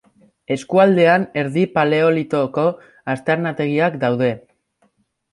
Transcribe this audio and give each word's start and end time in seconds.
Eskualdean 0.53 1.25
Erdi 1.41 1.65
Paleolitoko 1.75 2.63
aztarnategiak 3.13 3.99
daude. 4.05 4.31